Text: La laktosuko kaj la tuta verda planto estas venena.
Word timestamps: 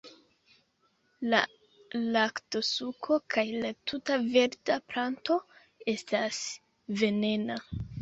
La 1.33 1.41
laktosuko 2.15 3.19
kaj 3.35 3.45
la 3.67 3.73
tuta 3.93 4.19
verda 4.33 4.81
planto 4.91 5.41
estas 5.97 6.45
venena. 7.07 7.65